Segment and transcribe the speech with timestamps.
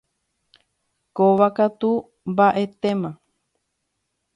[1.15, 1.91] Kóva katu
[2.31, 3.09] mbaʼetéma.